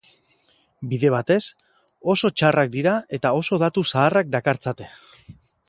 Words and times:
Bide 0.93 1.11
batez, 1.15 1.41
oso 2.13 2.31
txarrak 2.41 2.73
dira 2.77 2.95
eta 3.19 3.35
oso 3.43 3.61
datu 3.67 3.87
zaharrak 3.93 4.35
dakartzate. 4.39 4.93